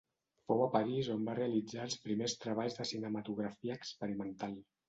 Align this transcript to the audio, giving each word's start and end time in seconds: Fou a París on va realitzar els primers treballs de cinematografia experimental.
Fou 0.51 0.63
a 0.65 0.69
París 0.75 1.09
on 1.15 1.27
va 1.27 1.35
realitzar 1.39 1.83
els 1.85 1.99
primers 2.07 2.37
treballs 2.47 2.81
de 2.81 2.89
cinematografia 2.93 3.81
experimental. 3.83 4.61